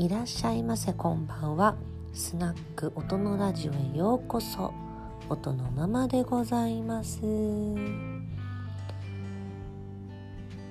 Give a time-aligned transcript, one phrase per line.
[0.00, 0.94] いらっしゃいませ。
[0.94, 1.76] こんばんは。
[2.14, 4.72] スナック音のラジオへようこそ。
[5.28, 7.20] 音のままでございます。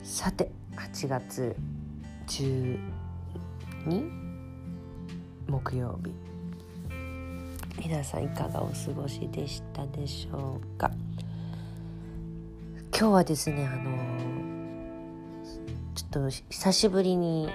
[0.01, 1.55] さて8月
[2.25, 2.79] 12
[5.47, 6.11] 木曜日。
[7.87, 10.89] 皆さんいかがお過ごしでしたでしょうか？
[12.91, 13.95] 今日はですねあの
[15.93, 17.47] ちょっと久しぶりに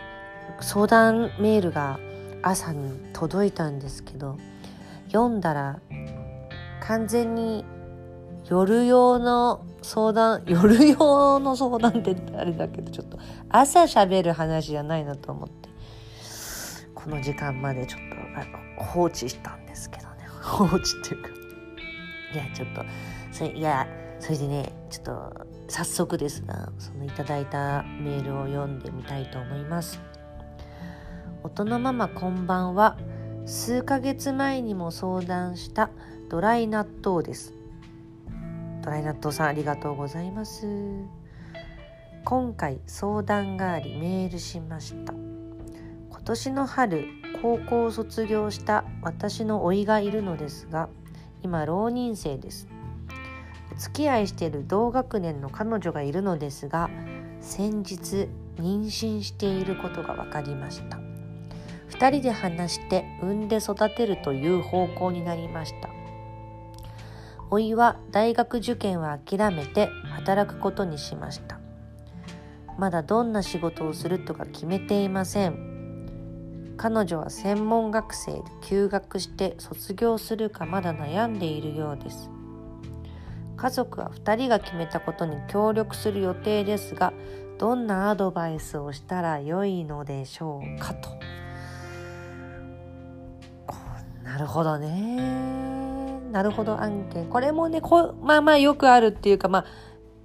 [0.60, 1.98] 相談メールが
[2.42, 4.38] 朝に届いたんですけど
[5.08, 5.80] 読んだら
[6.80, 7.64] 完全に
[8.48, 15.68] 夜用の相談 夜用の相談ってあれだけどちょっと朝喋る話じゃないなと思って
[16.94, 18.00] この時間までちょっ
[18.78, 21.28] と放置したんですけどね 放置っていうか
[22.34, 22.84] いやちょっと
[23.30, 23.86] それいや
[24.20, 30.00] それでねちょっと早速ですがそのいただいたメールを読んでみたいと思います。
[31.44, 32.96] 音のママこんばんは。
[33.44, 35.90] 数ヶ月前にも相談した
[36.30, 37.52] ドライ納豆です。
[38.80, 40.66] ドライ納豆さんありがとうございます。
[42.24, 45.12] 今回相談がありメールしました。
[45.12, 47.08] 今年の春
[47.42, 50.88] 高校を卒業した私の甥がいるのですが
[51.42, 52.68] 今浪人生です。
[53.70, 56.88] お付き合いしている同学年の彼女がいるのですが
[57.42, 61.03] 先日妊娠していることが分かりました。
[61.94, 65.88] 2人で話して産んで育てるという方向になりました。
[67.50, 71.60] おいは大学受験は諦めて働くことにしました。
[72.78, 76.74] まだどんな仕事をするとか決めていません。
[76.76, 82.28] 彼女は専門学生で休学して卒業するかまだ悩んでいるようです。
[83.56, 87.12] 家族は2人が決めたことに協力する予定ですが
[87.58, 91.10] どんなアドバイスをしたらよいのでしょうかと。
[94.34, 96.20] なるほどね。
[96.32, 97.26] なるほど案件。
[97.26, 99.66] これもね、こまあまあよくあるっていうか、まあ、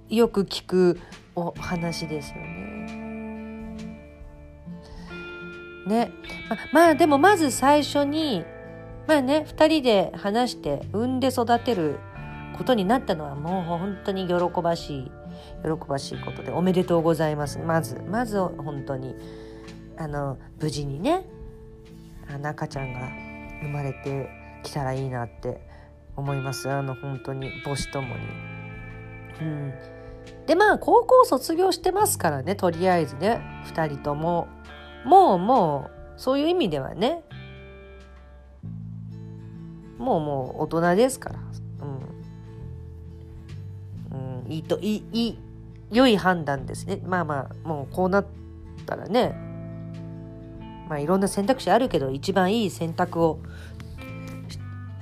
[0.08, 1.00] よく聞く
[1.36, 3.76] お話ですよね。
[5.86, 6.10] ね。
[6.48, 8.44] ままあでもまず最初に、
[9.06, 12.00] まあね、2人で話して産んで育てる
[12.58, 15.12] ことになったのはもう本当に喜ばしい、
[15.62, 17.60] 喜ばしいことでおめでとうございます。
[17.60, 19.14] まず、まず本当に、
[19.96, 21.24] あの、無事にね、
[22.42, 23.29] 赤ちゃんが
[23.62, 24.30] 生まれて
[24.62, 25.60] きたらいいなって
[26.16, 26.70] 思います。
[26.70, 28.20] あの本当に母子ともに。
[29.40, 29.72] うん、
[30.46, 33.40] でまあ高校卒業してますからねとりあえずね。
[33.66, 34.48] 2人とも。
[35.04, 37.22] もうもうそういう意味ではね。
[39.98, 41.38] もうもう大人ですから、
[44.12, 45.38] うん、うん、いいといいい
[45.92, 47.00] 良い判断ですね。
[47.04, 48.26] まあまあもうこうなっ
[48.86, 49.49] たらね。
[50.90, 53.38] まあ、いろんな選択肢あるけど一番いい選択を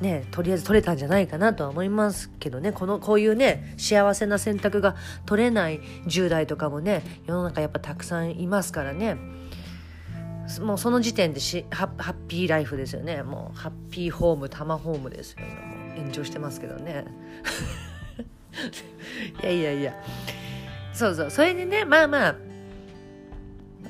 [0.02, 2.72] ねとりあえず取れたんじゃないかなとは思いますけどね。
[2.72, 9.16] このこういうね幸せな選択が取れない10代とかもね世の中やっぱたくさんいますからね。
[10.60, 13.22] もうその時点でしハッピーライフですよね。
[13.22, 17.06] もうハッピーホームタマホームですよ今もう炎上してますけどね。
[19.42, 19.94] いやいやいや。
[20.92, 21.30] そうそう。
[21.30, 22.47] それでねまあまあ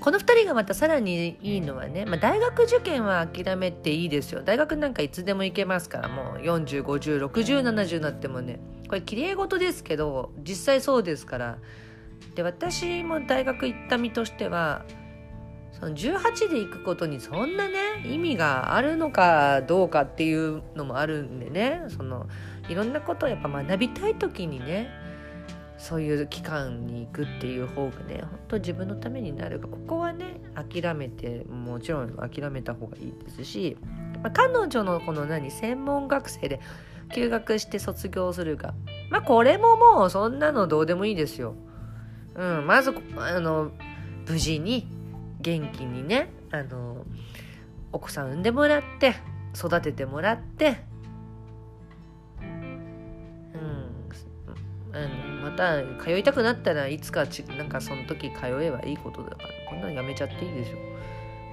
[0.01, 4.43] この2人がまたさらにいいのはね、まあ、大学受験は諦めていいですよ。
[4.43, 8.61] 大学なんかいつでも行けますからもう40506070になってもね。
[8.89, 11.59] これきれい事ですけど実際そうですから。
[12.35, 14.85] で私も大学行った身としては
[15.73, 21.83] その18で行くことにそんなね意味があるのかどうかっていうのもあるんでね。
[21.89, 22.27] その
[22.69, 24.91] いろんなことをやっぱ学びたい時にね
[25.79, 33.77] そういう期間に行くっていう方がね本当自分のためになるがここはね諦めてもちろん諦めた方がいいですし、
[34.23, 36.61] まあ、彼女のこの何専門学生で
[37.15, 38.75] 休学して卒業するが
[39.09, 41.55] まあこれももうそんなのどうでもいいですよ。
[42.35, 43.71] うん、まずあの
[44.29, 44.87] 無事に
[45.41, 47.05] 元気にねあの
[47.93, 49.15] お子さん産んでもらって
[49.57, 50.89] 育ててもらって
[55.59, 60.77] た通いたくなったらいつかちなんかその時通えばいいことだからこんなのやめちゃっていいでしょ。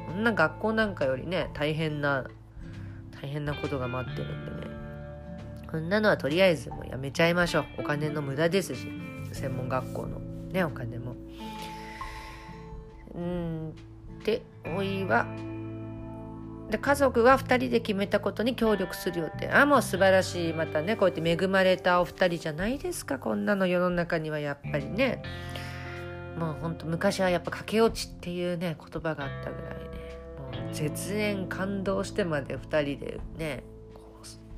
[0.07, 2.25] こんな学校なんかよりね大変な
[3.19, 4.73] 大変なことが待ってるんでね。
[5.69, 7.65] こんなのはとりあえずもうやめちゃいましょう。
[7.79, 8.87] お金の無駄ですし
[9.33, 10.19] 専門学校の
[10.51, 11.15] ねお金も。
[13.15, 13.75] うん。
[14.23, 14.43] で
[14.75, 15.25] おいは
[16.69, 20.53] で家族は2人で決めたことに協力するよってあもう素晴らしい。
[20.53, 23.19] またねこうやって恵まれたお二人じゃないですか。
[23.19, 25.21] こんなの世の中にはやっぱりね。
[26.37, 30.67] もうほんと昔はやっぱ駆け落ちっていうね言葉があったぐらいね。
[30.67, 33.63] も絶縁感動してまで2人でね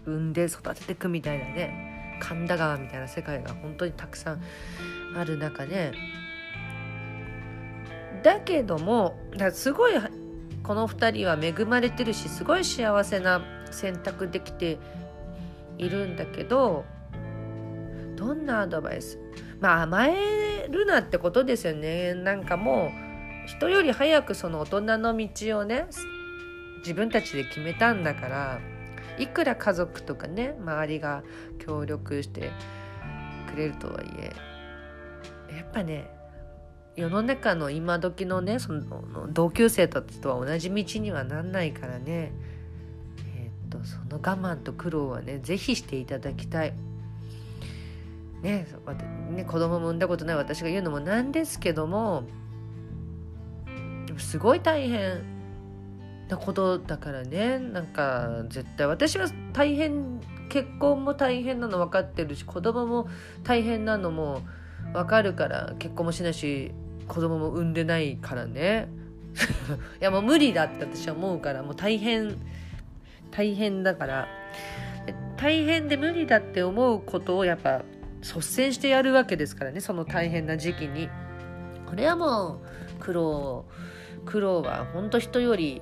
[0.06, 4.42] 産んで育ててくみたいなね神田川みたいな世界が本当にたくさん
[5.16, 5.92] ある中で
[8.24, 9.94] だけどもだすごい
[10.68, 13.42] この2人は恵まれてるしすごい幸せな
[13.72, 14.78] 選択できて
[15.78, 16.84] いるんだけど
[18.18, 19.18] どんなアドバイス？
[19.62, 22.14] まあ甘えるなってことですよね。
[22.14, 22.92] なんかも
[23.46, 25.86] う人より早くその大人の道をね
[26.80, 28.60] 自分たちで決めたんだから
[29.18, 31.24] いくら家族とかね周りが
[31.60, 32.52] 協力して
[33.50, 34.34] くれるとはいえ
[35.56, 36.12] やっぱね
[36.98, 42.32] 世の中の今時のねその同級生たちとは同じ道にはなんないからね
[43.36, 46.74] えー、っとその我慢と苦労はね是非していただきたい。
[48.42, 48.68] ね
[49.32, 52.24] ね子供も産んだことない私が言うのもなんですけども
[54.18, 55.24] すごい大変
[56.30, 63.08] なことだからねなんか絶対私は大変結婚も大変なの分かってるし子供も
[63.44, 64.42] 大変なのも
[64.94, 66.72] 分かるから結婚もしないし
[67.08, 68.90] 子供も産んでないからね。
[70.02, 72.38] いやもう無理だって私は思うからもう大変
[73.32, 74.28] 大変だから。
[75.38, 77.84] 大変で無理だって思うことをやっぱ
[78.22, 81.10] 率先してやるわけですからねその大変な時期に。
[81.86, 82.60] これはも
[82.98, 83.66] う苦労
[84.26, 85.82] 苦労は本当人より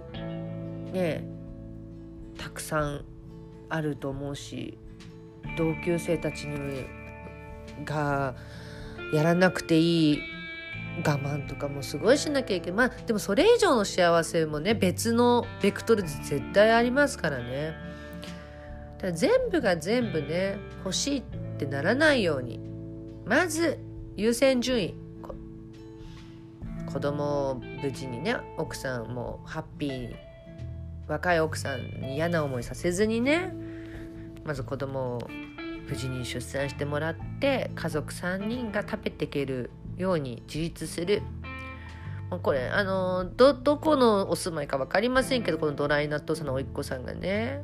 [0.94, 1.26] ね
[2.38, 3.06] たくさん
[3.70, 4.78] あると思うし
[5.58, 6.86] 同級生たちに
[7.84, 8.36] が
[9.14, 10.20] やらなくていい
[11.04, 12.88] 我慢とかもすごいしなきゃいけない。
[12.90, 17.74] まあでもそれ以上の幸せもね別のベクトルで絶対ありますからね。
[18.98, 21.24] だから全部が全部ね欲しいっ
[21.58, 22.60] てならないように。
[23.26, 23.80] まず
[24.16, 24.96] 優先順位。
[26.86, 30.16] 子供を無事にね奥さんもハッピー。
[31.08, 33.54] 若い奥さんに嫌な思いさせずにね
[34.44, 35.30] まず子供を
[35.88, 41.22] 無事に出産してもらって家族3人が食べていけるように自立する。
[42.42, 47.62] これあのどどこのお住まいか分かりませんけどこのドライ納豆さんのおいっ子さんがね。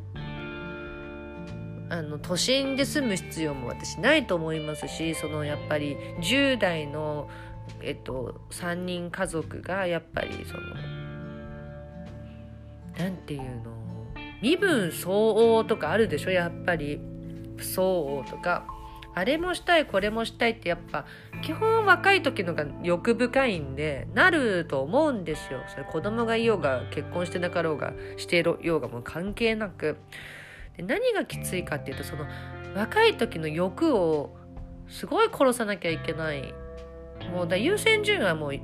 [1.90, 7.28] あの都心で住む必要も私ないと思いますしそのやっぱり10代の、
[7.82, 10.62] えっと、3人家族がやっぱりその
[12.98, 13.74] 何て言うの
[14.42, 17.02] 身分相応とかあるでしょやっぱり。
[17.62, 18.66] 不相応とか。
[19.14, 21.06] あれもしたいこれもしたいってやっぱ
[21.42, 25.62] 基本若い時のが欲深いんでなると思うんですよ。
[25.68, 29.98] それ子供がいようが結婚してなかろうがしていようがもう関係なく。
[30.78, 32.26] で何がきついかっていうとその
[32.76, 34.38] 若い時の欲を
[34.88, 36.54] すごい殺さなきゃいけない。
[37.34, 38.60] もうだ優先順位はもう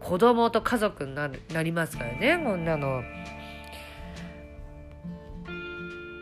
[0.00, 3.02] 子供と家族になるなりますからねこんなの。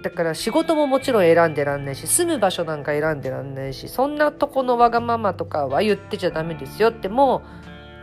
[0.02, 7.42] だから仕事ももちろん選んでらんないし住む場所なんか選んでらんないしそんなとこのわがままとかは言ってちゃダメですよっても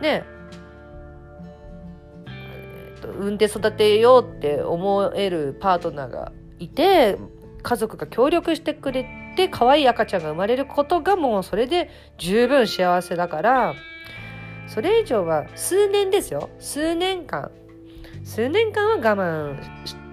[0.00, 0.24] うね
[3.02, 7.18] 産んで育てようって思えるパートナーがいて
[7.62, 9.06] 家族が協力してくれ
[9.36, 13.74] て可愛い赤ちゃんが生まれることがもうそれで十分幸せだから
[14.70, 16.48] それ以上は数年ですよ。
[16.60, 17.50] 数年間。
[18.22, 19.56] 数年間は我慢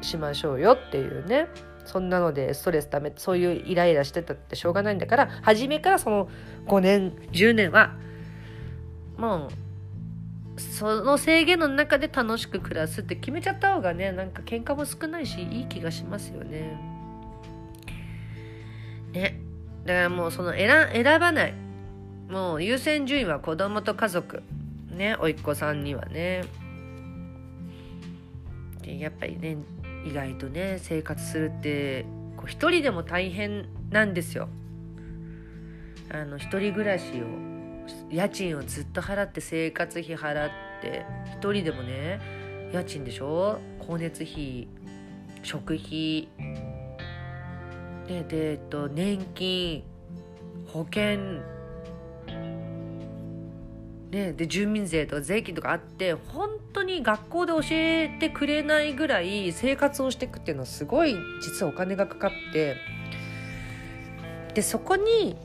[0.01, 1.47] しましょうよっていうね。
[1.87, 6.29] そんなのでストレスためそういうイライラしてたってしょうがないんだから初めからその
[6.67, 7.95] 5年10年は
[9.17, 16.79] もうその制限の中で楽しく暮らすって決めちゃった方がねなんか喧嘩も少ないしいい気がしますよね。
[19.13, 19.39] ね。
[19.85, 21.53] だからもうその選選ばない。
[22.29, 24.43] もう優先順位は子供と家族。
[24.89, 25.15] ね。
[25.19, 26.43] おいっ子さんにはね。
[28.81, 29.57] でやっぱりね
[30.07, 34.49] 意外とね生活するってこう一人でも大変なんですよ。
[36.09, 37.25] あの一人暮らしを
[38.09, 40.49] 家賃をずっと払って生活費払っ
[40.81, 41.05] て
[41.37, 42.21] 一人でもね
[42.73, 43.59] 家賃でしょ？
[43.81, 44.67] 光熱費
[45.43, 46.29] 食費
[48.07, 49.83] でで、えっと、年金
[50.67, 51.41] 保険
[54.11, 62.77] ね、で住民税とか税金とかあって本当に学校で教えてくれないぐらい生活をしていくっていうのはすごい実はお金がかかって
[64.53, 65.35] でそこに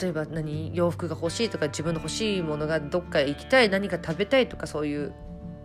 [0.00, 5.12] 例えば何洋服が欲しいとか自分の欲しいものがどっかへ行きたい何か食べたいとかそういう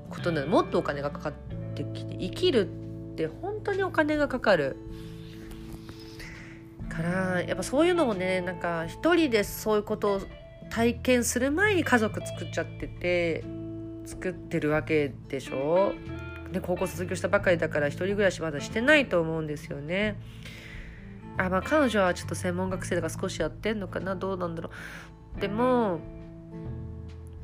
[0.10, 1.34] ことなのもっとお金がかかっ
[1.76, 2.68] てきて生きる
[3.14, 4.76] って本当にお金がかかる。
[6.90, 10.22] からやっぱそういうのもねなんか一人でそういうことを
[10.72, 13.44] 体験する前に家族作っちゃってて
[14.06, 15.94] 作ってるわけでしょ？
[16.52, 20.20] で高校卒業したばかりだから一人暮らしまだしてないと思うんですよね。
[21.38, 24.16] あまあ彼女はちょっと専門学生だから少しやってんのかな？
[24.16, 24.70] どうなんだろ
[25.38, 25.40] う？
[25.40, 26.00] でも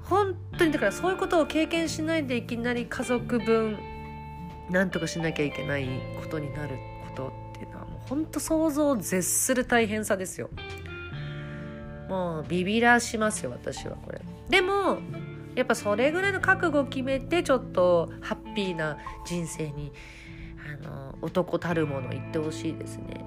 [0.03, 3.77] 本当にだからそういうことを経験しないでいきなり家族分
[4.69, 5.87] なんとかしなきゃいけない
[6.21, 6.75] ことになる
[7.09, 10.49] ことっていうのはもう本当想像を絶する大変さですよ。
[12.07, 14.21] もうビビらしますよ私はこれ。
[14.49, 14.99] でも
[15.55, 19.91] やっぱそれぐらいの覚悟を決めてちょっとハッピーな人生に
[20.83, 23.23] あの男たるもの言ってほしいですね。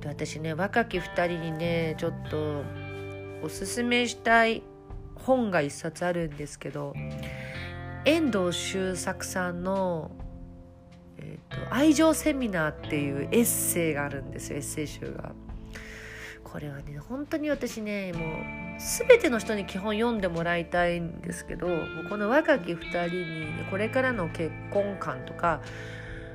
[0.00, 2.64] で私ね若き2人にねちょっと
[3.42, 4.62] おすすめしたい
[5.14, 6.94] 本が一冊あるんですけど
[8.04, 10.10] 遠藤周作さんの
[11.18, 15.32] 「えーと、愛情セミナー」っていうエッセイがあるんですよエッセイ集が。
[16.52, 18.22] これはね本当に私ねもう
[19.08, 21.66] 全ての人に基本読んでもらいたいんですけど
[22.10, 25.62] この若き2人に、ね、これからの結婚観とか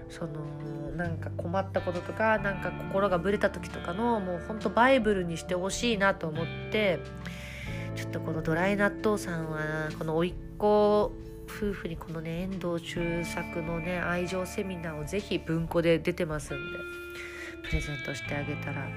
[0.09, 0.31] その
[0.95, 6.99] なんか困ったこととかなんか心がぶれた時とかのもうほんとバイブルにしてほしいなと思って
[7.95, 11.11] ちょっとこのドライ納豆さんはこの甥っ子
[11.45, 16.79] 夫婦にこのね遠藤周作のね愛情セミナーをぜひ文庫で出てますんで
[17.69, 18.87] プレゼントしてあげたら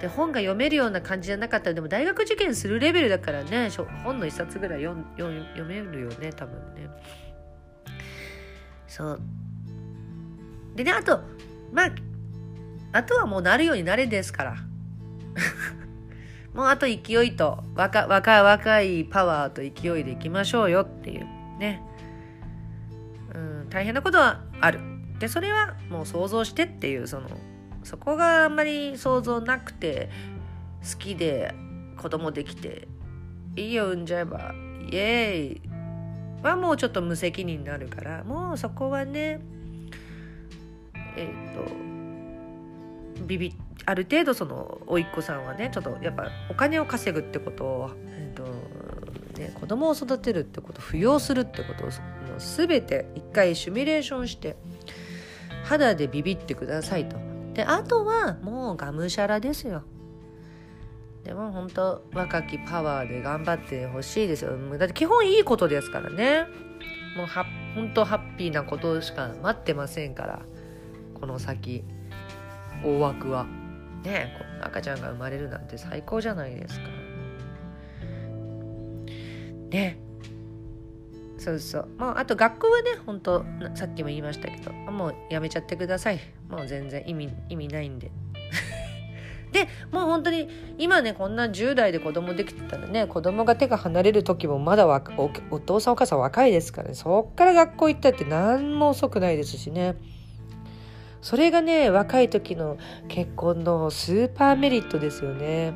[0.00, 3.68] で本が読めるような感じじゃなかったらでも大学受験するレベルだからね
[4.02, 6.88] 本の一冊ぐらい読読めるよね多分ね。
[8.86, 9.20] そう。
[10.74, 11.20] でねあと
[11.72, 11.94] まあ
[12.92, 14.56] あとはもうなるようになれですから。
[16.54, 21.26] もうあと勢いと若若若いパワーと勢いでいきましょうよっていう
[21.58, 21.82] ね。
[23.34, 24.80] うん大変なことはある。
[25.18, 27.28] でそれはもう想像してっていうその
[27.84, 30.10] そこがあんまり想像なくて
[30.90, 31.54] 好きで
[31.96, 32.88] 子供できて
[33.56, 34.54] いいよ産んじゃえば
[34.90, 35.70] イエーイ
[36.42, 39.40] はもうちょっと無責任になるからもうそこはね
[41.16, 43.54] えっ、ー、とビビ
[43.86, 48.44] ある程度その甥っ子さんはねちょっとやっぱお金を稼ぐってことを、えーと
[49.38, 51.90] ね、子供を育てるってこと扶養するってことをもう
[52.38, 54.56] 全て一回シミュレーションして
[55.64, 57.29] 肌でビビってくださいと。
[57.54, 59.82] であとはもうがむしゃらですよ。
[61.24, 64.56] でも本当若きパワーで頑張ってほしいですよ。
[64.78, 66.46] だって基本いいことですからね。
[67.16, 70.40] もうは本当ハッピーなことしか待ってませんから。
[71.14, 71.84] この先
[72.84, 73.46] 大枠は。
[74.02, 76.88] ね赤ちゃんが生まれるなんて最高じゃないですか。
[79.70, 80.00] ね
[81.36, 81.88] そうそう。
[81.98, 86.20] もうあと学校はね本当さっきも言いましたけどもうやめちゃってください。
[86.50, 88.10] もう全然意味意味ないんで。
[89.52, 96.94] でもう本当に今ねこんな10代で子供できてたらね子供が手が離れる時もまだおお父さんお母さん若いですからね。
[96.94, 99.96] そっから学校行ったって何も遅くないですしね。
[101.20, 102.78] それがね若い時の
[103.08, 105.74] 結婚のスーパーメリットですよね。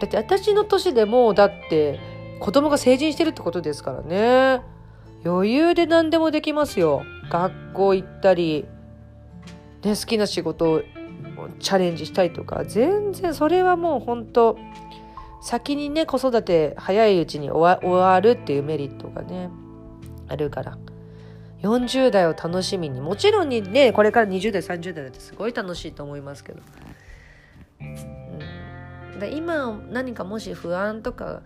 [0.00, 1.98] だって私の年でもだって
[2.40, 4.62] 子供が成人してるってことですからね。
[5.24, 7.02] 余裕で何でもできますよ。
[7.30, 8.66] 学校行ったり、
[9.82, 10.82] ね、好きな仕事を
[11.60, 14.58] チャレンジしたりとか全然それはもう本当
[15.42, 19.50] 先にね子育て早いうちに終わるっていうメリットがね
[20.28, 20.78] あるから。
[21.62, 26.60] 40代を楽しみにもちろんにねこれから20代30代だってすごい楽しいと思いますけど、
[27.80, 27.84] う
[29.16, 31.42] ん、だ今何かもし不安とか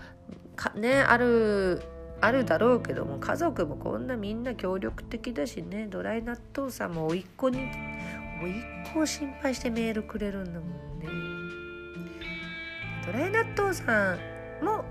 [0.56, 1.82] かねある
[2.22, 5.86] あるだろうけども家族もこんなみんな協力的だしね。
[5.88, 7.58] ドライ納豆さんも甥っ子に
[8.42, 8.50] 甥
[8.90, 11.08] っ子を心配してメールくれるんだもんね。
[13.06, 14.84] ドライ納豆さんも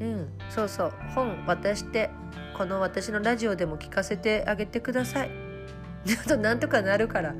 [0.00, 0.92] うんそうそう。
[1.14, 2.10] 本渡して
[2.56, 5.30] この私のラジオでも聞かせてあげてください。
[6.26, 7.34] となんとかなるから。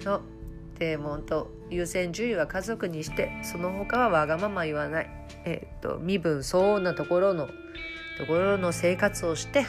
[0.00, 0.35] そう。
[0.78, 5.10] でも本当優先順位は家族にしてその他はわがまま言わない、
[5.44, 7.48] えーと、身分相応なところの
[8.18, 9.66] ところの生活をして。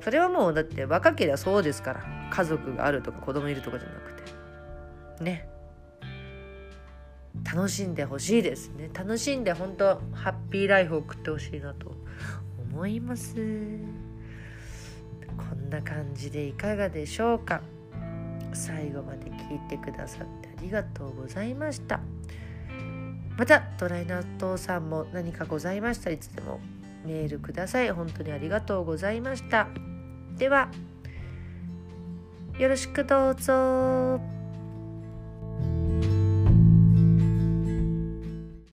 [0.00, 2.04] それはもうだって若ければそうですから。
[2.30, 4.12] 家族があるとか子供いるとかじゃなく
[5.18, 5.24] て。
[5.24, 5.48] ね。
[7.44, 8.90] 楽しんでほしいですね。
[8.92, 11.92] 楽しんで本当ハッピーライフを送ってほしいなと
[12.72, 13.34] 思います。
[13.34, 13.40] こ
[15.54, 17.62] んな感じでいかがでしょうか。
[18.54, 22.00] 最後まで聞いてくださってありがとうございました。
[23.36, 26.60] またトライナットさんも何かございましたいつでも
[27.04, 27.90] メールください。
[27.90, 29.68] 本当にありがとうございました。
[30.38, 30.68] では
[32.58, 34.33] よろしくどうぞ。